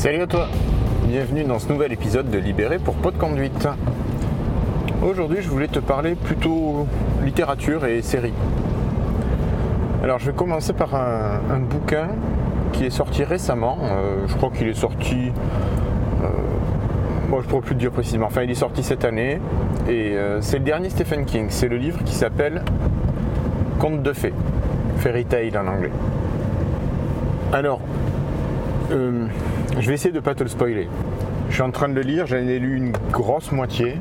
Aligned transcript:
Salut 0.00 0.22
à 0.22 0.26
toi 0.26 0.48
Bienvenue 1.08 1.44
dans 1.44 1.58
ce 1.58 1.68
nouvel 1.68 1.92
épisode 1.92 2.30
de 2.30 2.38
Libéré 2.38 2.78
pour 2.78 2.94
Pot 2.94 3.10
de 3.10 3.18
Conduite. 3.18 3.68
Aujourd'hui, 5.02 5.42
je 5.42 5.48
voulais 5.50 5.68
te 5.68 5.78
parler 5.78 6.14
plutôt 6.14 6.86
littérature 7.22 7.84
et 7.84 8.00
séries. 8.00 8.32
Alors, 10.02 10.18
je 10.18 10.30
vais 10.30 10.32
commencer 10.32 10.72
par 10.72 10.94
un, 10.94 11.60
bouquin 11.60 12.08
qui 12.72 12.86
est 12.86 12.90
sorti 12.90 13.24
récemment. 13.24 13.76
Euh, 13.82 14.26
je 14.26 14.34
crois 14.36 14.48
qu'il 14.48 14.68
est 14.68 14.74
sorti. 14.74 15.32
Euh, 16.22 16.28
moi, 17.28 17.40
je 17.42 17.44
ne 17.44 17.50
pourrais 17.50 17.66
plus 17.66 17.74
te 17.74 17.80
dire 17.80 17.90
précisément. 17.90 18.28
Enfin, 18.28 18.40
il 18.40 18.50
est 18.50 18.54
sorti 18.54 18.82
cette 18.82 19.04
année. 19.04 19.38
Et 19.86 20.16
euh, 20.16 20.40
c'est 20.40 20.60
le 20.60 20.64
dernier 20.64 20.88
Stephen 20.88 21.26
King. 21.26 21.48
C'est 21.50 21.68
le 21.68 21.76
livre 21.76 22.02
qui 22.04 22.14
s'appelle 22.14 22.64
Conte 23.78 24.02
de 24.02 24.14
fées. 24.14 24.32
Fairy 24.96 25.26
Tale 25.26 25.58
en 25.58 25.66
anglais. 25.66 25.92
Alors, 27.52 27.80
je 29.80 29.88
vais 29.88 29.94
essayer 29.94 30.10
de 30.10 30.16
ne 30.16 30.22
pas 30.22 30.34
te 30.34 30.42
le 30.42 30.48
spoiler. 30.48 30.88
Je 31.48 31.54
suis 31.54 31.62
en 31.62 31.70
train 31.70 31.88
de 31.88 31.94
le 31.94 32.02
lire, 32.02 32.26
j'en 32.26 32.36
ai 32.36 32.58
lu 32.58 32.76
une 32.76 32.92
grosse 33.10 33.50
moitié. 33.50 33.96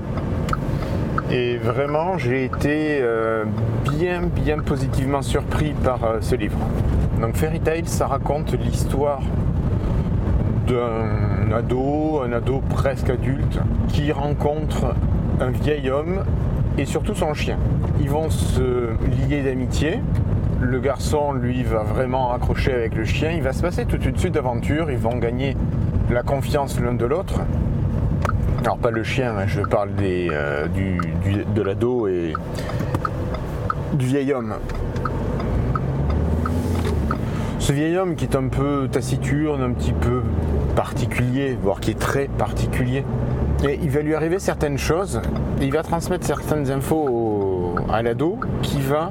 Et 1.31 1.57
vraiment, 1.57 2.17
j'ai 2.17 2.45
été 2.45 2.99
euh, 3.01 3.45
bien, 3.83 4.23
bien 4.23 4.59
positivement 4.59 5.21
surpris 5.21 5.73
par 5.83 6.03
euh, 6.03 6.17
ce 6.21 6.35
livre. 6.35 6.57
Donc 7.21 7.35
Fairy 7.35 7.59
Tail, 7.59 7.85
ça 7.85 8.07
raconte 8.07 8.53
l'histoire 8.53 9.21
d'un 10.67 11.51
ado, 11.53 12.21
un 12.25 12.33
ado 12.33 12.61
presque 12.69 13.09
adulte, 13.09 13.59
qui 13.87 14.11
rencontre 14.11 14.95
un 15.39 15.49
vieil 15.49 15.89
homme 15.89 16.23
et 16.77 16.85
surtout 16.85 17.15
son 17.15 17.33
chien. 17.33 17.57
Ils 18.01 18.09
vont 18.09 18.29
se 18.29 18.89
lier 19.27 19.43
d'amitié. 19.43 19.99
Le 20.61 20.79
garçon, 20.79 21.33
lui, 21.33 21.63
va 21.63 21.83
vraiment 21.83 22.33
accrocher 22.33 22.73
avec 22.73 22.95
le 22.95 23.05
chien. 23.05 23.31
Il 23.31 23.41
va 23.41 23.53
se 23.53 23.61
passer 23.61 23.85
toute 23.85 24.05
une 24.05 24.17
suite 24.17 24.33
d'aventures. 24.33 24.91
Ils 24.91 24.97
vont 24.97 25.17
gagner 25.17 25.55
la 26.09 26.21
confiance 26.21 26.79
l'un 26.79 26.93
de 26.93 27.05
l'autre. 27.05 27.41
Alors 28.63 28.77
pas 28.77 28.91
le 28.91 29.03
chien, 29.03 29.37
hein, 29.37 29.47
je 29.47 29.61
parle 29.61 29.93
des, 29.95 30.27
euh, 30.31 30.67
du, 30.67 30.99
de 31.55 31.61
l'ado 31.61 32.07
et 32.07 32.33
du 33.93 34.05
vieil 34.05 34.33
homme. 34.33 34.55
Ce 37.59 37.71
vieil 37.71 37.97
homme 37.97 38.15
qui 38.15 38.25
est 38.25 38.35
un 38.35 38.49
peu 38.49 38.89
taciturne, 38.91 39.61
un 39.61 39.71
petit 39.71 39.93
peu 39.93 40.23
particulier, 40.75 41.57
voire 41.61 41.79
qui 41.79 41.91
est 41.91 41.99
très 41.99 42.27
particulier. 42.27 43.05
Et 43.67 43.79
il 43.81 43.89
va 43.89 44.01
lui 44.01 44.13
arriver 44.13 44.39
certaines 44.39 44.77
choses, 44.77 45.21
il 45.61 45.71
va 45.71 45.83
transmettre 45.83 46.25
certaines 46.25 46.69
infos 46.69 47.75
à 47.91 48.01
l'ado 48.01 48.39
qui 48.61 48.81
va 48.81 49.09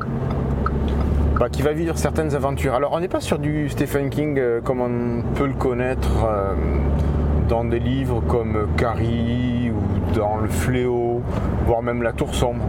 bah, 1.39 1.49
qui 1.49 1.63
va 1.63 1.73
vivre 1.73 1.97
certaines 1.97 2.35
aventures. 2.35 2.75
Alors 2.75 2.93
on 2.93 3.01
n'est 3.01 3.07
pas 3.07 3.21
sur 3.21 3.39
du 3.39 3.69
Stephen 3.69 4.11
King 4.11 4.39
euh, 4.39 4.61
comme 4.61 4.81
on 4.81 5.23
peut 5.37 5.47
le 5.47 5.55
connaître 5.55 6.25
euh, 6.25 6.55
dans 7.49 7.65
des 7.65 7.79
livres 7.79 8.21
comme 8.27 8.67
Carrie 8.77 9.71
ou 9.71 10.17
dans 10.17 10.39
Le 10.39 10.49
Fléau, 10.49 11.23
voire 11.65 11.81
même 11.81 12.03
La 12.03 12.13
Tour 12.13 12.35
Sombre. 12.35 12.65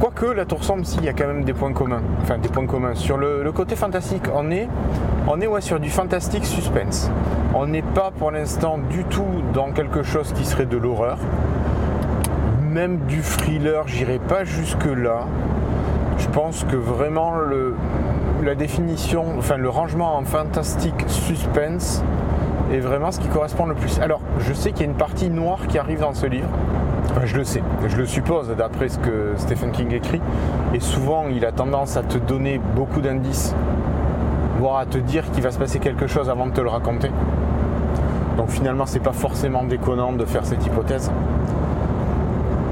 Quoique 0.00 0.24
la 0.24 0.46
Tour 0.46 0.64
Sombre, 0.64 0.86
si, 0.86 0.96
il 0.96 1.04
y 1.04 1.08
a 1.10 1.12
quand 1.12 1.26
même 1.26 1.44
des 1.44 1.52
points 1.52 1.74
communs. 1.74 2.00
Enfin, 2.22 2.38
des 2.38 2.48
points 2.48 2.66
communs. 2.66 2.94
Sur 2.94 3.18
le, 3.18 3.52
côté 3.52 3.76
fantastique, 3.76 4.22
on 4.34 4.50
est, 4.50 4.66
on 5.28 5.38
est 5.42 5.46
ouais, 5.46 5.60
sur 5.60 5.78
du 5.78 5.90
fantastique 5.90 6.46
suspense. 6.46 7.10
On 7.54 7.66
n'est 7.66 7.82
pas 7.82 8.10
pour 8.18 8.30
l'instant 8.30 8.78
du 8.78 9.04
tout 9.04 9.42
dans 9.52 9.72
quelque 9.72 10.02
chose 10.02 10.32
qui 10.32 10.46
serait 10.46 10.64
de 10.64 10.78
l'horreur. 10.78 11.18
Même 12.62 13.00
du 13.08 13.20
thriller, 13.20 13.86
j'irai 13.88 14.18
pas 14.18 14.44
jusque 14.44 14.86
là 14.86 15.26
je 16.20 16.28
pense 16.28 16.64
que 16.64 16.76
vraiment 16.76 17.34
le, 17.36 17.74
la 18.42 18.54
définition, 18.54 19.24
enfin 19.38 19.56
le 19.56 19.68
rangement 19.68 20.16
en 20.16 20.24
fantastique 20.24 21.04
suspense 21.08 22.02
est 22.72 22.78
vraiment 22.78 23.10
ce 23.10 23.20
qui 23.20 23.28
correspond 23.28 23.66
le 23.66 23.74
plus. 23.74 23.98
Alors, 24.00 24.20
je 24.38 24.52
sais 24.52 24.72
qu'il 24.72 24.82
y 24.82 24.88
a 24.88 24.92
une 24.92 24.96
partie 24.96 25.28
noire 25.28 25.66
qui 25.68 25.78
arrive 25.78 26.00
dans 26.00 26.14
ce 26.14 26.26
livre. 26.26 26.48
Je 27.24 27.36
le 27.36 27.44
sais, 27.44 27.62
je 27.88 27.96
le 27.96 28.06
suppose 28.06 28.48
d'après 28.56 28.88
ce 28.88 28.98
que 28.98 29.34
Stephen 29.36 29.72
King 29.72 29.92
écrit. 29.92 30.20
Et 30.74 30.80
souvent, 30.80 31.24
il 31.28 31.44
a 31.44 31.52
tendance 31.52 31.96
à 31.96 32.02
te 32.02 32.18
donner 32.18 32.60
beaucoup 32.76 33.00
d'indices, 33.00 33.54
voire 34.58 34.78
à 34.78 34.86
te 34.86 34.98
dire 34.98 35.28
qu'il 35.32 35.42
va 35.42 35.50
se 35.50 35.58
passer 35.58 35.80
quelque 35.80 36.06
chose 36.06 36.30
avant 36.30 36.46
de 36.46 36.52
te 36.52 36.60
le 36.60 36.68
raconter. 36.68 37.10
Donc 38.36 38.50
finalement, 38.50 38.86
c'est 38.86 39.00
pas 39.00 39.12
forcément 39.12 39.64
déconnant 39.64 40.12
de 40.12 40.24
faire 40.24 40.46
cette 40.46 40.64
hypothèse. 40.64 41.10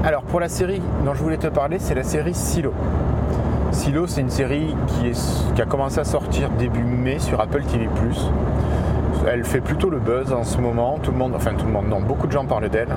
Alors 0.05 0.23
pour 0.23 0.39
la 0.39 0.47
série 0.47 0.81
dont 1.05 1.13
je 1.13 1.21
voulais 1.21 1.37
te 1.37 1.47
parler, 1.47 1.77
c'est 1.79 1.95
la 1.95 2.03
série 2.03 2.33
Silo. 2.33 2.73
Silo, 3.71 4.07
c'est 4.07 4.21
une 4.21 4.29
série 4.29 4.75
qui, 4.87 5.61
a 5.61 5.65
commencé 5.65 5.99
à 5.99 6.03
sortir 6.03 6.49
début 6.57 6.83
mai 6.83 7.19
sur 7.19 7.39
Apple 7.39 7.61
TV+. 7.63 7.87
Elle 9.27 9.43
fait 9.43 9.61
plutôt 9.61 9.89
le 9.89 9.99
buzz 9.99 10.33
en 10.33 10.43
ce 10.43 10.57
moment. 10.57 10.97
Tout 11.01 11.11
le 11.11 11.17
monde, 11.17 11.33
enfin 11.35 11.51
tout 11.57 11.65
le 11.65 11.71
monde, 11.71 11.87
non, 11.87 12.01
beaucoup 12.01 12.25
de 12.25 12.31
gens 12.31 12.45
parlent 12.45 12.69
d'elle. 12.69 12.95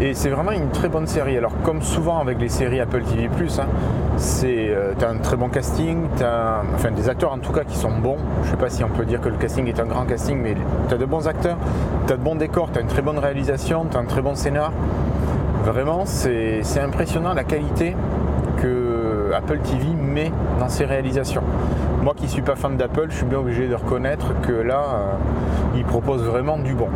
Et 0.00 0.14
c'est 0.14 0.30
vraiment 0.30 0.52
une 0.52 0.70
très 0.70 0.88
bonne 0.88 1.06
série. 1.06 1.36
Alors 1.36 1.52
comme 1.62 1.82
souvent 1.82 2.20
avec 2.20 2.40
les 2.40 2.48
séries 2.48 2.80
Apple 2.80 3.02
TV+, 3.02 3.26
hein, 3.26 3.66
c'est 4.16 4.68
euh, 4.70 4.94
as 5.02 5.08
un 5.08 5.18
très 5.18 5.36
bon 5.36 5.48
casting, 5.48 6.04
as, 6.22 6.62
enfin 6.74 6.90
des 6.92 7.08
acteurs 7.08 7.32
en 7.32 7.38
tout 7.38 7.52
cas 7.52 7.64
qui 7.64 7.76
sont 7.76 7.92
bons. 7.92 8.18
Je 8.44 8.50
sais 8.50 8.56
pas 8.56 8.70
si 8.70 8.84
on 8.84 8.88
peut 8.88 9.04
dire 9.04 9.20
que 9.20 9.28
le 9.28 9.36
casting 9.36 9.66
est 9.66 9.80
un 9.80 9.86
grand 9.86 10.04
casting, 10.04 10.40
mais 10.40 10.54
tu 10.88 10.94
as 10.94 10.98
de 10.98 11.04
bons 11.04 11.26
acteurs, 11.26 11.58
tu 12.06 12.12
as 12.12 12.16
de 12.16 12.22
bons 12.22 12.36
décors, 12.36 12.70
tu 12.72 12.78
as 12.78 12.82
une 12.82 12.88
très 12.88 13.02
bonne 13.02 13.18
réalisation, 13.18 13.86
tu 13.90 13.96
as 13.96 14.00
un 14.00 14.04
très 14.04 14.22
bon 14.22 14.34
scénar. 14.36 14.72
Vraiment, 15.64 16.04
c'est 16.06 16.62
impressionnant 16.80 17.34
la 17.34 17.44
qualité 17.44 17.94
Apple 19.40 19.58
TV 19.60 19.86
met 19.94 20.30
dans 20.58 20.68
ses 20.68 20.84
réalisations. 20.84 21.40
Moi 22.02 22.12
qui 22.14 22.28
suis 22.28 22.42
pas 22.42 22.56
fan 22.56 22.76
d'Apple, 22.76 23.06
je 23.08 23.16
suis 23.16 23.24
bien 23.24 23.38
obligé 23.38 23.68
de 23.68 23.74
reconnaître 23.74 24.38
que 24.42 24.52
là, 24.52 24.80
euh, 24.80 25.12
il 25.76 25.84
propose 25.84 26.22
vraiment 26.22 26.58
du 26.58 26.74
bon. 26.74 26.88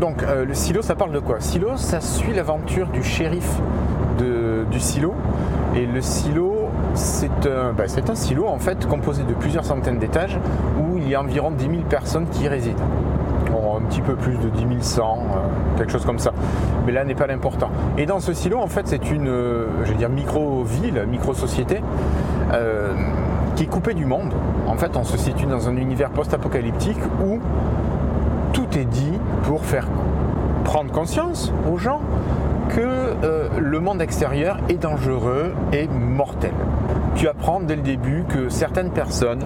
Donc 0.00 0.24
euh, 0.24 0.44
le 0.44 0.54
silo, 0.54 0.82
ça 0.82 0.96
parle 0.96 1.12
de 1.12 1.20
quoi? 1.20 1.36
Silo, 1.38 1.76
ça 1.76 2.00
suit 2.00 2.34
l'aventure 2.34 2.88
du 2.88 3.04
shérif 3.04 3.60
du 4.70 4.80
silo. 4.80 5.14
Et 5.76 5.86
le 5.86 6.00
silo, 6.00 6.68
c'est 6.94 7.46
un, 7.46 7.72
bah, 7.72 7.84
un 8.08 8.14
silo 8.14 8.46
en 8.46 8.58
fait 8.58 8.86
composé 8.86 9.22
de 9.22 9.34
plusieurs 9.34 9.64
centaines 9.64 9.98
d'étages 9.98 10.38
où 10.78 10.98
il 10.98 11.08
y 11.08 11.14
a 11.14 11.20
environ 11.20 11.50
10 11.50 11.64
000 11.64 11.82
personnes 11.88 12.26
qui 12.30 12.44
y 12.44 12.48
résident 12.48 12.76
un 13.76 13.80
petit 13.82 14.00
peu 14.00 14.14
plus 14.14 14.36
de 14.38 14.48
10 14.48 14.82
100, 14.82 15.02
euh, 15.02 15.76
quelque 15.76 15.92
chose 15.92 16.04
comme 16.04 16.18
ça. 16.18 16.32
Mais 16.86 16.92
là 16.92 17.04
n'est 17.04 17.14
pas 17.14 17.26
l'important. 17.26 17.70
Et 17.98 18.06
dans 18.06 18.20
ce 18.20 18.32
silo, 18.32 18.58
en 18.58 18.66
fait, 18.66 18.86
c'est 18.88 19.10
une, 19.10 19.28
euh, 19.28 19.66
je 19.84 19.92
vais 19.92 19.98
dire, 19.98 20.08
micro-ville, 20.08 21.04
micro-société. 21.08 21.80
Euh, 22.52 22.92
qui 23.54 23.64
est 23.64 23.66
coupée 23.66 23.92
du 23.92 24.06
monde. 24.06 24.32
En 24.66 24.76
fait, 24.76 24.96
on 24.96 25.04
se 25.04 25.18
situe 25.18 25.44
dans 25.44 25.68
un 25.68 25.76
univers 25.76 26.08
post-apocalyptique 26.08 26.98
où 27.22 27.38
tout 28.54 28.66
est 28.78 28.86
dit 28.86 29.12
pour 29.42 29.62
faire 29.62 29.86
prendre 30.64 30.90
conscience 30.90 31.52
aux 31.70 31.76
gens 31.76 32.00
que 32.70 33.14
le 33.58 33.78
monde 33.78 34.00
extérieur 34.00 34.56
est 34.70 34.80
dangereux 34.80 35.52
et 35.74 35.86
mortel. 35.86 36.52
Tu 37.14 37.28
apprends 37.28 37.60
dès 37.60 37.76
le 37.76 37.82
début 37.82 38.24
que 38.26 38.48
certaines 38.48 38.90
personnes 38.90 39.44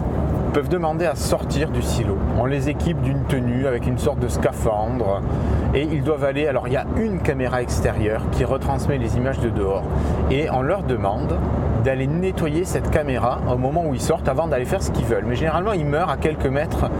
demander 0.64 1.04
à 1.04 1.14
sortir 1.14 1.70
du 1.70 1.82
silo. 1.82 2.16
On 2.38 2.46
les 2.46 2.68
équipe 2.68 3.00
d'une 3.02 3.24
tenue 3.24 3.66
avec 3.66 3.86
une 3.86 3.98
sorte 3.98 4.18
de 4.18 4.28
scaphandre 4.28 5.20
et 5.74 5.82
ils 5.82 6.02
doivent 6.02 6.24
aller. 6.24 6.46
Alors 6.46 6.66
il 6.66 6.72
y 6.72 6.76
a 6.76 6.86
une 6.96 7.20
caméra 7.20 7.60
extérieure 7.62 8.22
qui 8.32 8.44
retransmet 8.44 8.98
les 8.98 9.16
images 9.16 9.38
de 9.40 9.50
dehors 9.50 9.84
et 10.30 10.50
on 10.50 10.62
leur 10.62 10.82
demande 10.82 11.38
d'aller 11.84 12.06
nettoyer 12.06 12.64
cette 12.64 12.90
caméra 12.90 13.40
au 13.52 13.58
moment 13.58 13.84
où 13.86 13.94
ils 13.94 14.00
sortent 14.00 14.28
avant 14.28 14.48
d'aller 14.48 14.64
faire 14.64 14.82
ce 14.82 14.90
qu'ils 14.90 15.04
veulent. 15.04 15.26
Mais 15.26 15.36
généralement 15.36 15.72
ils 15.72 15.86
meurent 15.86 16.10
à 16.10 16.16
quelques 16.16 16.46
mètres 16.46 16.90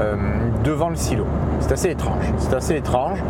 euh, 0.00 0.16
devant 0.64 0.88
le 0.88 0.96
silo. 0.96 1.26
C'est 1.60 1.72
assez 1.72 1.90
étrange. 1.90 2.24
C'est 2.38 2.54
assez 2.54 2.76
étrange. 2.76 3.22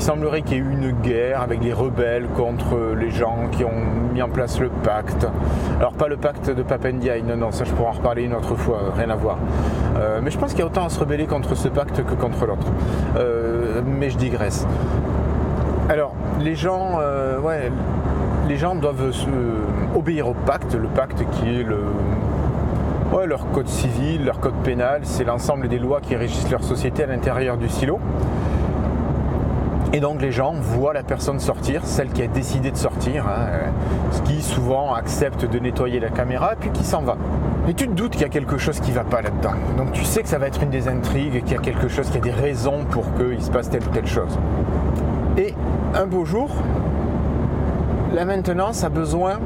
Il 0.00 0.04
semblerait 0.04 0.40
qu'il 0.40 0.56
y 0.56 0.60
ait 0.60 0.64
eu 0.64 0.72
une 0.72 0.92
guerre 0.92 1.42
avec 1.42 1.62
les 1.62 1.74
rebelles 1.74 2.26
contre 2.34 2.94
les 2.98 3.10
gens 3.10 3.36
qui 3.52 3.64
ont 3.64 3.82
mis 4.14 4.22
en 4.22 4.30
place 4.30 4.58
le 4.58 4.70
pacte. 4.70 5.26
Alors 5.78 5.92
pas 5.92 6.08
le 6.08 6.16
pacte 6.16 6.48
de 6.48 6.62
Papendiaï, 6.62 7.22
non, 7.22 7.36
non, 7.36 7.50
ça 7.50 7.64
je 7.64 7.72
pourrais 7.72 7.90
en 7.90 7.92
reparler 7.92 8.22
une 8.22 8.32
autre 8.32 8.54
fois, 8.54 8.80
rien 8.96 9.10
à 9.10 9.14
voir. 9.14 9.36
Euh, 9.98 10.20
mais 10.22 10.30
je 10.30 10.38
pense 10.38 10.52
qu'il 10.52 10.60
y 10.60 10.62
a 10.62 10.66
autant 10.66 10.86
à 10.86 10.88
se 10.88 10.98
rebeller 10.98 11.26
contre 11.26 11.54
ce 11.54 11.68
pacte 11.68 12.02
que 12.02 12.14
contre 12.14 12.46
l'autre. 12.46 12.66
Euh, 13.18 13.82
mais 13.84 14.08
je 14.08 14.16
digresse. 14.16 14.66
Alors, 15.90 16.14
les 16.40 16.54
gens, 16.54 16.98
euh, 16.98 17.38
doivent 18.80 19.12
obéir 19.94 20.28
au 20.28 20.34
pacte, 20.46 20.74
le 20.74 20.88
pacte 20.88 21.26
qui 21.30 21.60
est 21.60 21.62
le, 21.62 21.80
leur 23.26 23.50
code 23.50 23.68
civil, 23.68 24.24
leur 24.24 24.40
code 24.40 24.54
pénal, 24.64 25.00
c'est 25.02 25.24
l'ensemble 25.24 25.68
des 25.68 25.78
lois 25.78 26.00
qui 26.00 26.16
régissent 26.16 26.50
leur 26.50 26.64
société 26.64 27.02
à 27.02 27.06
l'intérieur 27.06 27.58
du 27.58 27.68
silo. 27.68 28.00
Et 29.92 29.98
donc 29.98 30.22
les 30.22 30.30
gens 30.30 30.54
voient 30.54 30.92
la 30.92 31.02
personne 31.02 31.40
sortir, 31.40 31.84
celle 31.84 32.10
qui 32.10 32.22
a 32.22 32.28
décidé 32.28 32.70
de 32.70 32.76
sortir, 32.76 33.26
hein, 33.26 33.70
ce 34.12 34.22
qui 34.22 34.40
souvent 34.40 34.94
accepte 34.94 35.44
de 35.44 35.58
nettoyer 35.58 35.98
la 35.98 36.10
caméra, 36.10 36.54
puis 36.58 36.70
qui 36.70 36.84
s'en 36.84 37.02
va. 37.02 37.16
Et 37.68 37.74
tu 37.74 37.88
te 37.88 37.92
doutes 37.92 38.12
qu'il 38.12 38.22
y 38.22 38.24
a 38.24 38.28
quelque 38.28 38.56
chose 38.56 38.78
qui 38.80 38.90
ne 38.90 38.96
va 38.96 39.04
pas 39.04 39.20
là-dedans. 39.20 39.54
Donc 39.76 39.92
tu 39.92 40.04
sais 40.04 40.22
que 40.22 40.28
ça 40.28 40.38
va 40.38 40.46
être 40.46 40.62
une 40.62 40.70
des 40.70 40.86
intrigues, 40.86 41.42
qu'il 41.42 41.56
y 41.56 41.58
a 41.58 41.60
quelque 41.60 41.88
chose, 41.88 42.06
qu'il 42.06 42.24
y 42.24 42.30
a 42.30 42.32
des 42.32 42.40
raisons 42.40 42.84
pour 42.90 43.04
qu'il 43.14 43.42
se 43.42 43.50
passe 43.50 43.68
telle 43.68 43.82
ou 43.82 43.90
telle 43.92 44.06
chose. 44.06 44.38
Et 45.36 45.54
un 45.94 46.06
beau 46.06 46.24
jour, 46.24 46.50
la 48.12 48.24
maintenance 48.24 48.84
a 48.84 48.88
besoin 48.88 49.40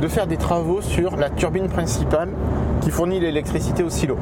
de 0.00 0.08
faire 0.08 0.26
des 0.26 0.36
travaux 0.36 0.80
sur 0.80 1.16
la 1.16 1.30
turbine 1.30 1.68
principale 1.68 2.30
qui 2.80 2.90
fournit 2.90 3.20
l'électricité 3.20 3.82
au 3.82 3.90
silo. 3.90 4.16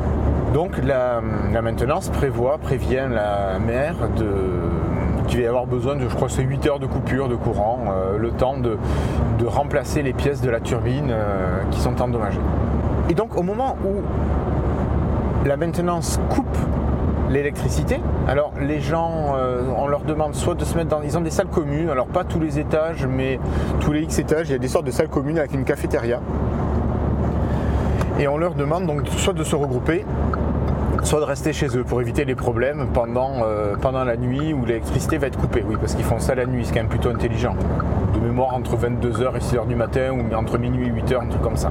Donc 0.52 0.78
la, 0.84 1.20
maintenance 1.20 2.08
prévoit, 2.10 2.58
prévient 2.58 3.08
la 3.10 3.58
mère 3.58 3.96
de 4.16 4.24
qu'il 5.26 5.38
va 5.38 5.44
y 5.44 5.48
avoir 5.48 5.66
besoin 5.66 5.96
de, 5.96 6.08
je 6.08 6.14
crois, 6.14 6.28
c'est 6.28 6.42
8 6.42 6.66
heures 6.66 6.78
de 6.78 6.86
coupure 6.86 7.28
de 7.28 7.34
courant, 7.34 7.84
euh, 7.88 8.18
le 8.18 8.30
temps 8.30 8.56
de, 8.56 8.78
remplacer 9.46 10.02
les 10.02 10.14
pièces 10.14 10.40
de 10.40 10.48
la 10.48 10.58
turbine 10.58 11.10
euh, 11.10 11.60
qui 11.70 11.78
sont 11.78 12.00
endommagées. 12.00 12.40
Et 13.10 13.14
donc 13.14 13.36
au 13.36 13.42
moment 13.42 13.76
où 13.84 14.00
la 15.46 15.58
maintenance 15.58 16.18
coupe 16.30 16.56
l'électricité. 17.30 18.00
Alors 18.28 18.52
les 18.60 18.80
gens, 18.80 19.34
euh, 19.36 19.62
on 19.76 19.86
leur 19.86 20.00
demande 20.00 20.34
soit 20.34 20.54
de 20.54 20.64
se 20.64 20.76
mettre 20.76 20.90
dans... 20.90 21.02
Ils 21.02 21.18
ont 21.18 21.20
des 21.20 21.30
salles 21.30 21.48
communes, 21.48 21.90
alors 21.90 22.06
pas 22.06 22.24
tous 22.24 22.40
les 22.40 22.58
étages, 22.58 23.06
mais 23.06 23.38
tous 23.80 23.92
les 23.92 24.02
X 24.02 24.18
étages, 24.18 24.48
il 24.48 24.52
y 24.52 24.54
a 24.54 24.58
des 24.58 24.68
sortes 24.68 24.86
de 24.86 24.90
salles 24.90 25.08
communes 25.08 25.38
avec 25.38 25.52
une 25.52 25.64
cafétéria. 25.64 26.20
Et 28.18 28.28
on 28.28 28.38
leur 28.38 28.54
demande 28.54 28.86
donc 28.86 29.08
soit 29.08 29.32
de 29.32 29.42
se 29.42 29.56
regrouper, 29.56 30.04
soit 31.04 31.20
de 31.20 31.24
rester 31.24 31.52
chez 31.52 31.66
eux 31.76 31.84
pour 31.84 32.00
éviter 32.00 32.24
les 32.24 32.34
problèmes 32.34 32.88
pendant, 32.94 33.42
euh, 33.44 33.76
pendant 33.76 34.04
la 34.04 34.16
nuit 34.16 34.54
où 34.54 34.64
l'électricité 34.64 35.18
va 35.18 35.26
être 35.26 35.38
coupée. 35.38 35.62
Oui, 35.66 35.76
parce 35.78 35.94
qu'ils 35.94 36.04
font 36.04 36.18
ça 36.18 36.34
la 36.34 36.46
nuit, 36.46 36.64
c'est 36.64 36.72
quand 36.72 36.80
même 36.80 36.88
plutôt 36.88 37.10
intelligent. 37.10 37.54
De 38.14 38.20
mémoire 38.20 38.54
entre 38.54 38.76
22h 38.76 39.36
et 39.36 39.40
6h 39.40 39.66
du 39.66 39.74
matin 39.74 40.12
ou 40.12 40.34
entre 40.34 40.56
minuit 40.56 40.88
et 40.88 40.90
8h, 40.90 41.22
un 41.22 41.26
truc 41.26 41.42
comme 41.42 41.56
ça. 41.56 41.70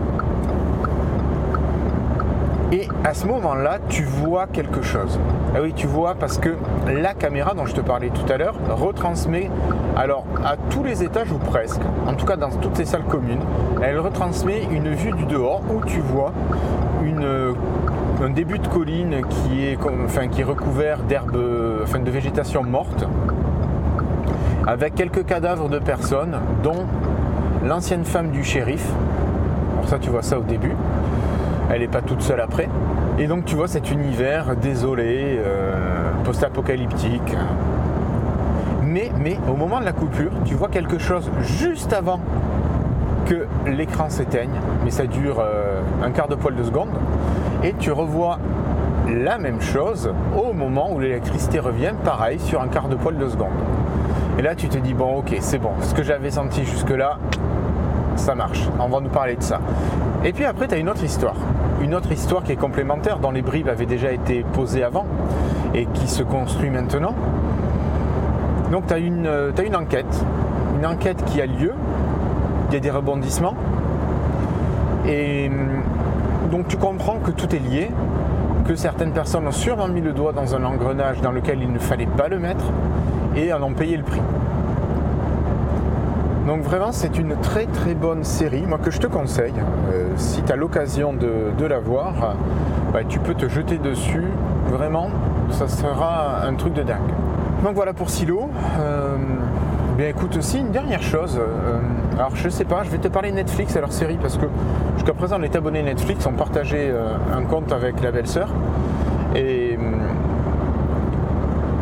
Et 2.72 2.88
à 3.04 3.14
ce 3.14 3.26
moment-là, 3.28 3.80
tu 3.90 4.04
vois 4.04 4.46
quelque 4.48 4.84
chose. 4.84 5.20
Ah 5.56 5.60
oui, 5.62 5.74
tu 5.76 5.88
vois 5.88 6.16
parce 6.16 6.38
que 6.38 6.56
la 6.88 7.14
caméra 7.14 7.54
dont 7.56 7.66
je 7.66 7.74
te 7.74 7.82
parlais 7.82 8.10
tout 8.10 8.32
à 8.32 8.38
l'heure 8.38 8.56
retransmet, 8.70 9.50
alors 9.96 10.26
à 10.44 10.58
tous 10.70 10.84
les 10.84 11.04
étages 11.04 11.32
ou 11.32 11.38
presque, 11.38 11.82
en 12.08 12.14
tout 12.14 12.26
cas 12.26 12.36
dans 12.36 12.50
toutes 12.50 12.78
ces 12.78 12.86
salles 12.86 13.04
communes, 13.04 13.42
elle 13.82 14.00
retransmet 14.00 14.64
une 14.72 14.90
vue 14.90 15.12
du 15.12 15.26
dehors 15.26 15.62
où 15.72 15.84
tu 15.86 16.00
vois 16.00 16.34
une, 17.04 17.54
un 18.24 18.30
début 18.30 18.58
de 18.58 18.68
colline 18.68 19.22
qui 19.30 19.66
est, 19.66 19.78
enfin, 20.06 20.28
qui 20.28 20.44
recouvert 20.44 21.00
d'herbes, 21.00 21.38
enfin 21.84 22.00
de 22.00 22.10
végétation 22.10 22.64
morte, 22.64 23.06
avec 24.66 24.96
quelques 24.96 25.26
cadavres 25.26 25.70
de 25.70 25.80
personnes, 25.80 26.38
dont 26.64 26.86
l'ancienne 27.66 28.06
femme 28.06 28.32
du 28.32 28.44
shérif. 28.44 28.86
Alors 29.74 29.90
ça, 29.90 30.00
tu 30.00 30.10
vois 30.10 30.22
ça 30.22 30.40
au 30.40 30.44
début 30.44 30.74
elle 31.74 31.82
n'est 31.82 31.88
pas 31.88 32.02
toute 32.02 32.22
seule 32.22 32.42
après. 32.42 32.70
Et 33.20 33.28
donc 33.28 33.46
tu 33.46 33.56
vois 33.56 33.68
cet 33.68 33.92
univers 33.92 34.56
désolé, 34.56 35.40
euh, 35.40 36.12
post-apocalyptique. 36.24 37.36
Mais, 38.84 39.12
mais 39.20 39.38
au 39.50 39.56
moment 39.56 39.80
de 39.80 39.86
la 39.86 39.92
coupure, 39.92 40.32
tu 40.46 40.56
vois 40.56 40.68
quelque 40.68 41.00
chose 41.00 41.30
juste 41.42 41.94
avant 41.94 42.20
que 43.26 43.48
l'écran 43.68 44.10
s'éteigne, 44.10 44.60
mais 44.84 44.92
ça 44.92 45.08
dure 45.08 45.40
euh, 45.40 45.80
un 46.04 46.12
quart 46.12 46.28
de 46.28 46.36
poil 46.36 46.56
de 46.56 46.64
seconde, 46.64 46.90
et 47.64 47.74
tu 47.74 47.92
revois 47.92 48.40
la 49.08 49.38
même 49.38 49.62
chose 49.62 50.14
au 50.36 50.54
moment 50.54 50.92
où 50.92 51.00
l'électricité 51.00 51.60
revient, 51.60 51.94
pareil, 52.04 52.40
sur 52.40 52.62
un 52.62 52.68
quart 52.68 52.88
de 52.88 52.96
poil 52.96 53.18
de 53.18 53.28
seconde. 53.28 53.50
Et 54.38 54.42
là, 54.42 54.56
tu 54.56 54.68
te 54.68 54.78
dis, 54.78 54.94
bon, 54.94 55.18
ok, 55.18 55.36
c'est 55.40 55.60
bon, 55.60 55.72
ce 55.82 55.94
que 55.94 56.04
j'avais 56.04 56.32
senti 56.32 56.66
jusque-là, 56.66 57.18
ça 58.16 58.36
marche, 58.36 58.62
on 58.80 58.88
va 58.88 59.00
nous 59.00 59.10
parler 59.10 59.36
de 59.36 59.44
ça. 59.44 59.60
Et 60.24 60.34
puis 60.34 60.46
après, 60.46 60.68
tu 60.68 60.76
as 60.76 60.78
une 60.78 60.90
autre 60.90 61.04
histoire 61.04 61.36
une 61.84 61.96
autre 61.96 62.12
histoire 62.12 62.44
qui 62.44 62.54
est 62.54 62.58
complémentaire, 62.58 63.20
dont 63.20 63.32
les 63.32 63.42
bribes 63.42 63.68
avaient 63.68 63.86
déjà 63.86 64.12
été 64.12 64.46
posées 64.54 64.84
avant 64.84 65.06
et 65.74 65.86
qui 65.86 66.08
se 66.08 66.24
construit 66.24 66.70
maintenant. 66.70 67.14
Donc 68.72 68.88
tu 68.88 68.94
as, 68.94 69.00
une, 69.00 69.28
euh, 69.28 69.52
une 69.64 69.76
enquête, 69.76 70.26
une 70.78 70.86
enquête 70.86 71.24
qui 71.26 71.42
a 71.42 71.46
lieu, 71.46 71.74
il 72.70 72.74
y 72.74 72.78
a 72.78 72.80
des 72.80 72.90
rebondissements, 72.90 73.56
et 75.06 75.50
hum, 75.50 75.84
donc 76.54 76.68
tu 76.68 76.78
comprends 76.78 77.18
que 77.18 77.32
tout 77.32 77.56
est 77.56 77.60
lié, 77.60 77.90
que 78.68 78.76
certaines 78.76 79.10
personnes 79.10 79.48
ont 79.48 79.52
sûrement 79.52 79.88
mis 79.88 80.02
le 80.02 80.14
doigt 80.14 80.34
dans 80.34 80.54
un 80.54 80.64
engrenage 80.64 81.20
dans 81.20 81.32
lequel 81.32 81.64
il 81.64 81.74
ne 81.74 81.80
fallait 81.80 82.06
pas 82.06 82.28
le 82.28 82.38
mettre 82.38 82.66
et 83.36 83.52
en 83.52 83.64
ont 83.64 83.74
payé 83.74 83.98
le 83.98 84.04
prix. 84.04 84.22
Donc 86.46 86.62
vraiment 86.62 86.92
c'est 86.92 87.18
une 87.18 87.36
très 87.38 87.66
très 87.66 87.96
bonne 87.96 88.24
série, 88.24 88.68
moi 88.68 88.78
que 88.78 88.92
je 88.92 89.00
te 89.00 89.08
conseille. 89.08 89.56
Euh, 89.92 90.10
si 90.18 90.44
tu 90.44 90.52
as 90.52 90.56
l'occasion 90.56 91.14
de, 91.14 91.66
la 91.66 91.80
voir, 91.80 92.36
bah, 92.94 93.00
tu 93.10 93.18
peux 93.18 93.34
te 93.34 93.50
jeter 93.50 93.80
dessus. 93.80 94.28
Vraiment, 94.68 95.10
ça 95.50 95.68
sera 95.68 96.46
un 96.46 96.54
truc 96.54 96.76
de 96.76 96.84
dingue. 96.84 97.00
Donc 97.64 97.74
voilà 97.74 97.94
pour 97.94 98.12
Silo. 98.12 98.52
Euh, 98.80 99.18
bien 99.98 100.10
écoute 100.10 100.36
aussi 100.38 100.60
une 100.60 100.72
dernière 100.72 101.02
chose. 101.02 101.40
Euh, 101.40 101.80
alors 102.18 102.36
je 102.36 102.50
sais 102.50 102.66
pas, 102.66 102.84
je 102.84 102.90
vais 102.90 102.98
te 102.98 103.08
parler 103.08 103.32
Netflix 103.32 103.76
à 103.76 103.82
leur 103.82 103.92
série 103.92 104.18
parce 104.22 104.38
que 104.38 104.46
jusqu'à 104.96 105.14
présent 105.14 105.38
les 105.38 105.56
abonnés 105.56 105.84
Netflix 105.84 106.26
ont 106.26 106.34
partagé 106.34 106.92
un 107.34 107.44
compte 107.44 107.72
avec 107.72 108.02
la 108.02 108.12
belle-sœur. 108.12 108.50
Et 109.36 109.78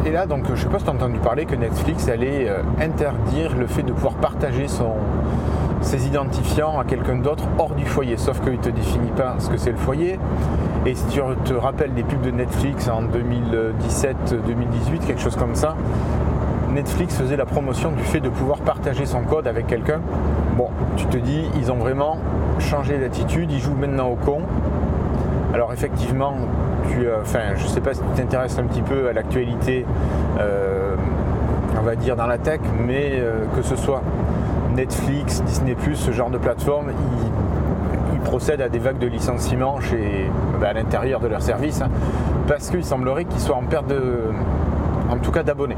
et 0.06 0.10
là, 0.10 0.26
donc, 0.26 0.46
je 0.48 0.54
ne 0.54 0.58
sais 0.58 0.66
pas 0.66 0.80
si 0.80 0.88
as 0.88 0.92
entendu 0.92 1.20
parler 1.20 1.46
que 1.46 1.56
Netflix 1.56 2.10
allait 2.10 2.50
euh, 2.50 2.64
interdire 2.80 3.56
le 3.56 3.68
fait 3.68 3.84
de 3.84 3.94
pouvoir 3.94 4.16
partager 4.16 4.66
ses 5.82 6.08
identifiants 6.08 6.80
à 6.80 6.86
quelqu'un 6.86 7.18
d'autre 7.18 7.44
hors 7.60 7.76
du 7.76 7.86
foyer. 7.86 8.18
Sauf 8.18 8.42
qu'il 8.42 8.54
ne 8.54 8.58
te 8.58 8.70
définit 8.70 9.12
pas 9.12 9.36
ce 9.38 9.50
que 9.50 9.58
c'est 9.58 9.72
le 9.72 9.78
foyer. 9.78 10.18
Et 10.88 10.96
si 10.96 11.06
tu 11.06 11.22
te 11.46 11.54
rappelles 11.54 11.94
des 11.94 12.02
pubs 12.02 12.22
de 12.22 12.32
Netflix 12.32 12.90
en 12.90 13.04
2017-2018, 13.04 15.06
quelque 15.06 15.22
chose 15.22 15.36
comme 15.36 15.54
ça, 15.54 15.76
Netflix 16.74 17.16
faisait 17.16 17.36
la 17.36 17.46
promotion 17.46 17.92
du 17.92 18.04
fait 18.04 18.22
de 18.22 18.30
pouvoir 18.30 18.60
partager 18.60 19.06
son 19.06 19.22
code 19.24 19.48
avec 19.48 19.68
quelqu'un. 19.68 20.00
Bon, 20.58 20.70
tu 20.96 21.06
te 21.06 21.18
dis, 21.18 21.44
ils 21.58 21.72
ont 21.72 21.76
vraiment 21.76 22.18
changé 22.60 22.98
d'attitude, 22.98 23.52
ils 23.52 23.60
jouent 23.60 23.76
maintenant 23.76 24.08
au 24.08 24.16
con. 24.16 24.42
Alors 25.54 25.74
effectivement, 25.74 26.36
enfin, 27.22 27.40
je 27.58 27.64
ne 27.64 27.68
sais 27.68 27.82
pas 27.82 27.94
si 27.94 28.00
tu 28.00 28.22
t'intéresses 28.22 28.58
un 28.58 28.64
petit 28.64 28.82
peu 28.82 29.10
à 29.10 29.14
l'actualité, 29.14 29.86
euh, 30.40 30.96
on 31.78 31.84
va 31.84 31.96
dire 31.96 32.16
dans 32.16 32.28
la 32.28 32.38
tech, 32.38 32.62
mais 32.80 33.12
euh, 33.16 33.44
que 33.56 33.62
ce 33.62 33.76
soit 33.76 34.02
Netflix, 34.76 35.44
Disney+, 35.44 35.76
ce 35.94 36.12
genre 36.12 36.30
de 36.30 36.38
plateforme, 36.38 36.92
ils, 36.92 37.32
procèdent 38.24 38.62
à 38.62 38.70
des 38.70 38.80
vagues 38.80 39.00
de 39.00 39.08
licenciements 39.08 39.80
bah, 40.62 40.70
à 40.70 40.74
l'intérieur 40.74 41.20
de 41.20 41.28
leur 41.28 41.42
service, 41.42 41.82
hein, 41.82 41.90
parce 42.48 42.70
qu'il 42.70 42.86
semblerait 42.86 43.26
qu'ils 43.26 43.42
soient 43.42 43.58
en 43.58 43.64
perte 43.64 43.88
de, 43.88 44.00
en 45.10 45.18
tout 45.18 45.32
cas 45.32 45.44
d'abonnés. 45.44 45.76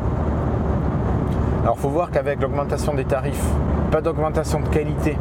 Alors 1.64 1.78
faut 1.78 1.90
voir 1.90 2.12
qu'avec 2.12 2.42
l'augmentation 2.42 2.94
des 2.94 3.06
tarifs, 3.06 3.46
pas 3.92 4.02
d'augmentation 4.02 4.60
de 4.60 4.68
qualité 4.68 5.18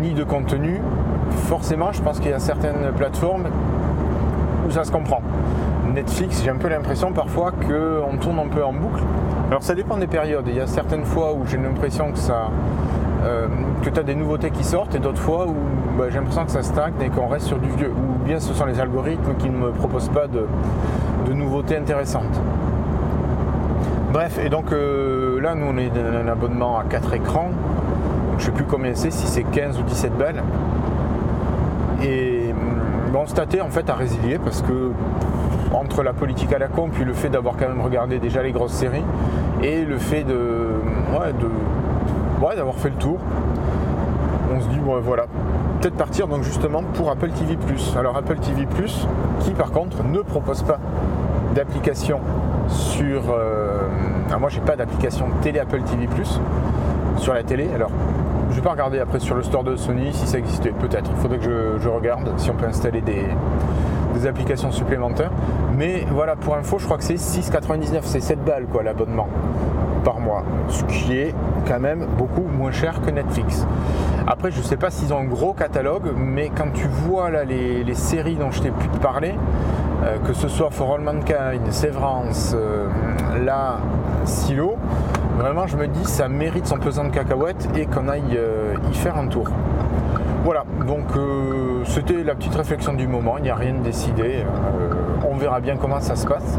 ni 0.00 0.12
de 0.14 0.24
contenu, 0.24 0.80
forcément 1.48 1.92
je 1.92 2.00
pense 2.00 2.20
qu'il 2.20 2.30
y 2.30 2.34
a 2.34 2.38
certaines 2.38 2.92
plateformes 2.96 3.48
ça 4.70 4.84
se 4.84 4.92
comprend. 4.92 5.22
Netflix, 5.94 6.42
j'ai 6.44 6.50
un 6.50 6.56
peu 6.56 6.68
l'impression 6.68 7.12
parfois 7.12 7.52
qu'on 7.52 8.16
tourne 8.18 8.38
un 8.38 8.48
peu 8.48 8.64
en 8.64 8.72
boucle. 8.72 9.02
Alors 9.48 9.62
ça 9.62 9.74
dépend 9.74 9.96
des 9.96 10.06
périodes. 10.06 10.44
Il 10.48 10.56
y 10.56 10.60
a 10.60 10.66
certaines 10.66 11.04
fois 11.04 11.32
où 11.32 11.46
j'ai 11.46 11.56
l'impression 11.56 12.12
que 12.12 12.18
ça. 12.18 12.50
Euh, 13.24 13.48
que 13.82 13.90
tu 13.90 13.98
as 13.98 14.04
des 14.04 14.14
nouveautés 14.14 14.50
qui 14.50 14.62
sortent 14.62 14.94
et 14.94 15.00
d'autres 15.00 15.20
fois 15.20 15.46
où 15.48 15.56
bah, 15.98 16.04
j'ai 16.08 16.18
l'impression 16.18 16.44
que 16.44 16.52
ça 16.52 16.62
stagne 16.62 16.92
et 17.00 17.08
qu'on 17.08 17.26
reste 17.26 17.46
sur 17.46 17.58
du 17.58 17.68
vieux. 17.70 17.90
Ou 17.90 18.24
bien 18.24 18.38
ce 18.38 18.52
sont 18.54 18.66
les 18.66 18.78
algorithmes 18.78 19.34
qui 19.38 19.50
ne 19.50 19.56
me 19.56 19.70
proposent 19.70 20.10
pas 20.10 20.26
de, 20.28 20.46
nouveautés 21.32 21.76
intéressantes. 21.76 22.40
Bref, 24.12 24.38
et 24.44 24.48
donc 24.48 24.72
euh, 24.72 25.40
là 25.40 25.54
nous 25.54 25.66
on 25.66 25.76
est 25.76 25.90
dans 25.90 26.18
un 26.18 26.28
abonnement 26.28 26.78
à 26.78 26.84
4 26.84 27.14
écrans. 27.14 27.50
je 28.38 28.42
ne 28.42 28.46
sais 28.46 28.52
plus 28.52 28.64
combien 28.64 28.94
c'est, 28.94 29.10
si 29.10 29.26
c'est 29.26 29.42
15 29.42 29.78
ou 29.78 29.82
17 29.82 30.16
balles. 30.16 30.42
Et 32.02 32.54
Bon, 33.12 33.26
Staté 33.26 33.62
en 33.62 33.70
fait 33.70 33.88
a 33.88 33.94
résilié 33.94 34.38
parce 34.38 34.60
que 34.60 34.92
entre 35.72 36.02
la 36.02 36.12
politique 36.12 36.52
à 36.52 36.58
la 36.58 36.68
con, 36.68 36.90
puis 36.92 37.04
le 37.04 37.14
fait 37.14 37.30
d'avoir 37.30 37.56
quand 37.56 37.66
même 37.66 37.80
regardé 37.80 38.18
déjà 38.18 38.42
les 38.42 38.52
grosses 38.52 38.72
séries, 38.72 39.04
et 39.62 39.84
le 39.84 39.96
fait 39.98 40.24
de, 40.24 40.34
de 41.40 41.48
d'avoir 42.56 42.74
fait 42.76 42.90
le 42.90 42.96
tour, 42.96 43.18
on 44.54 44.60
se 44.60 44.68
dit 44.68 44.78
bon 44.78 45.00
voilà, 45.00 45.24
peut-être 45.80 45.96
partir 45.96 46.28
donc 46.28 46.42
justement 46.42 46.82
pour 46.94 47.10
Apple 47.10 47.30
TV+. 47.30 47.56
Alors 47.98 48.16
Apple 48.16 48.36
TV+, 48.36 48.66
qui 49.40 49.52
par 49.52 49.70
contre 49.70 50.04
ne 50.04 50.20
propose 50.20 50.62
pas 50.62 50.78
d'application 51.54 52.20
sur. 52.68 53.22
Euh, 53.30 53.88
moi 54.38 54.48
j'ai 54.48 54.60
pas 54.60 54.76
d'application 54.76 55.26
télé 55.42 55.58
Apple 55.58 55.82
TV+, 55.82 56.06
sur 57.16 57.34
la 57.34 57.42
télé. 57.42 57.68
Alors 57.74 57.90
je 58.50 58.56
vais 58.56 58.62
pas 58.62 58.70
regarder 58.70 58.98
après 58.98 59.20
sur 59.20 59.34
le 59.34 59.42
store 59.42 59.64
de 59.64 59.76
Sony 59.76 60.12
si 60.12 60.26
ça 60.26 60.38
existait, 60.38 60.70
peut-être. 60.70 61.10
Il 61.14 61.20
faudrait 61.20 61.38
que 61.38 61.78
je, 61.80 61.88
regarde 61.88 62.32
si 62.38 62.50
on 62.50 62.54
peut 62.54 62.66
installer 62.66 63.00
des, 63.00 63.24
applications 64.26 64.72
supplémentaires. 64.72 65.30
Mais 65.76 66.04
voilà, 66.10 66.34
pour 66.34 66.56
info, 66.56 66.78
je 66.80 66.86
crois 66.86 66.98
que 66.98 67.04
c'est 67.04 67.14
6,99, 67.14 68.00
c'est 68.02 68.20
7 68.20 68.44
balles 68.44 68.66
quoi 68.66 68.82
l'abonnement 68.82 69.28
par 70.04 70.18
mois, 70.18 70.42
ce 70.68 70.82
qui 70.84 71.16
est 71.16 71.34
quand 71.68 71.78
même 71.78 72.06
beaucoup 72.16 72.42
moins 72.42 72.72
cher 72.72 73.00
que 73.00 73.10
Netflix. 73.10 73.64
Après, 74.26 74.50
je 74.50 74.58
ne 74.58 74.62
sais 74.62 74.76
pas 74.76 74.90
s'ils 74.90 75.12
ont 75.12 75.18
un 75.18 75.24
gros 75.24 75.52
catalogue, 75.52 76.12
mais 76.16 76.50
quand 76.54 76.72
tu 76.74 76.86
vois 76.86 77.30
là 77.30 77.44
les, 77.44 77.94
séries 77.94 78.36
dont 78.36 78.50
je 78.50 78.60
t'ai 78.60 78.70
pu 78.70 78.88
te 78.88 78.98
parler, 78.98 79.34
euh, 80.08 80.18
que 80.26 80.32
ce 80.32 80.48
soit 80.48 80.70
For 80.70 80.94
All 80.94 81.02
Mankind, 81.02 81.70
Severance, 81.70 82.54
euh, 82.54 82.88
là, 83.44 83.78
Silo, 84.24 84.76
Vraiment, 85.38 85.68
je 85.68 85.76
me 85.76 85.86
dis, 85.86 86.04
ça 86.04 86.28
mérite 86.28 86.66
son 86.66 86.78
pesant 86.78 87.04
de 87.04 87.10
cacahuètes 87.10 87.68
et 87.76 87.86
qu'on 87.86 88.08
aille 88.08 88.36
euh, 88.36 88.74
y 88.90 88.94
faire 88.94 89.16
un 89.16 89.28
tour. 89.28 89.48
Voilà, 90.42 90.64
donc 90.84 91.04
c'était 91.84 92.24
la 92.24 92.34
petite 92.34 92.54
réflexion 92.54 92.94
du 92.94 93.06
moment, 93.06 93.36
il 93.38 93.44
n'y 93.44 93.50
a 93.50 93.54
rien 93.54 93.74
de 93.74 93.84
décidé. 93.84 94.44
on 95.30 95.36
verra 95.36 95.60
bien 95.60 95.76
comment 95.76 96.00
ça 96.00 96.16
se 96.16 96.26
passe. 96.26 96.58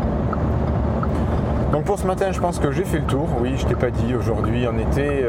Donc 1.73 1.83
pour 1.85 1.99
ce 1.99 2.07
matin, 2.07 2.27
je 2.31 2.39
pense 2.39 2.59
que 2.59 2.71
j'ai 2.71 2.83
fait 2.85 2.99
le 2.99 3.05
tour. 3.05 3.27
Oui, 3.41 3.55
je 3.57 3.65
t'ai 3.65 3.75
pas 3.75 3.89
dit, 3.89 4.15
aujourd'hui 4.15 4.65
on 4.71 4.77
était 4.77 5.25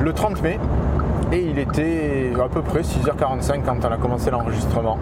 le 0.00 0.12
30 0.12 0.40
mai 0.42 0.58
et 1.32 1.42
il 1.42 1.58
était 1.58 2.32
à 2.42 2.48
peu 2.48 2.62
près 2.62 2.80
6h45 2.82 3.62
quand 3.66 3.84
on 3.84 3.92
a 3.92 3.96
commencé 3.96 4.30
l'enregistrement. 4.30 4.98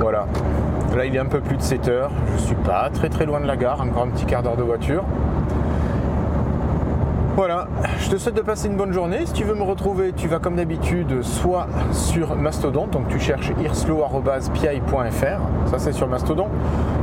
Voilà. 0.00 0.26
Là 0.96 1.04
il 1.04 1.14
est 1.14 1.20
un 1.20 1.26
peu 1.26 1.40
plus 1.40 1.56
de 1.56 1.62
7h, 1.62 2.08
je 2.36 2.42
suis 2.42 2.56
pas 2.56 2.90
très 2.92 3.08
très 3.08 3.26
loin 3.26 3.40
de 3.40 3.46
la 3.46 3.56
gare, 3.56 3.80
encore 3.80 4.02
un 4.02 4.08
petit 4.08 4.24
quart 4.24 4.42
d'heure 4.42 4.56
de 4.56 4.62
voiture. 4.62 5.04
Voilà, 7.36 7.68
je 8.00 8.10
te 8.10 8.16
souhaite 8.16 8.34
de 8.34 8.42
passer 8.42 8.66
une 8.66 8.76
bonne 8.76 8.92
journée. 8.92 9.24
Si 9.24 9.32
tu 9.32 9.44
veux 9.44 9.54
me 9.54 9.62
retrouver, 9.62 10.12
tu 10.12 10.26
vas 10.26 10.40
comme 10.40 10.56
d'habitude 10.56 11.22
soit 11.22 11.68
sur 11.92 12.34
Mastodon, 12.34 12.88
donc 12.88 13.08
tu 13.08 13.20
cherches 13.20 13.52
irslo.pi.fr, 13.62 15.70
ça 15.70 15.78
c'est 15.78 15.92
sur 15.92 16.08
Mastodon. 16.08 16.48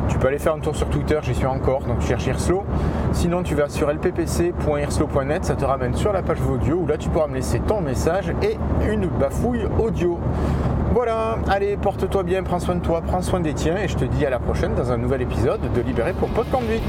Tu 0.09 0.17
peux 0.17 0.27
aller 0.27 0.37
faire 0.37 0.53
un 0.53 0.59
tour 0.59 0.75
sur 0.75 0.89
Twitter, 0.89 1.19
j'y 1.23 1.33
suis 1.33 1.45
encore, 1.45 1.81
donc 1.81 1.99
tu 1.99 2.07
cherches 2.07 2.27
Irslo. 2.27 2.63
Sinon, 3.13 3.43
tu 3.43 3.55
vas 3.55 3.69
sur 3.69 3.89
lppc.irslo.net, 3.89 5.45
ça 5.45 5.55
te 5.55 5.65
ramène 5.65 5.95
sur 5.95 6.13
la 6.13 6.21
page 6.21 6.41
audio 6.41 6.75
où 6.75 6.87
là 6.87 6.97
tu 6.97 7.09
pourras 7.09 7.27
me 7.27 7.35
laisser 7.35 7.59
ton 7.59 7.81
message 7.81 8.33
et 8.41 8.57
une 8.89 9.07
bafouille 9.07 9.65
audio. 9.79 10.19
Voilà, 10.93 11.37
allez, 11.47 11.77
porte-toi 11.77 12.23
bien, 12.23 12.43
prends 12.43 12.59
soin 12.59 12.75
de 12.75 12.81
toi, 12.81 13.01
prends 13.05 13.21
soin 13.21 13.39
des 13.39 13.53
tiens 13.53 13.77
et 13.77 13.87
je 13.87 13.95
te 13.95 14.05
dis 14.05 14.25
à 14.25 14.29
la 14.29 14.39
prochaine 14.39 14.73
dans 14.73 14.91
un 14.91 14.97
nouvel 14.97 15.21
épisode 15.21 15.61
de 15.73 15.81
Libéré 15.81 16.13
pour 16.13 16.29
Pot 16.29 16.49
Conduite. 16.49 16.83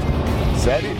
Salut 0.55 0.95